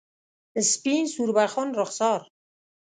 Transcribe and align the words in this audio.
سپین 0.71 1.05
سوربخن 1.13 1.67
رخسار 1.79 2.21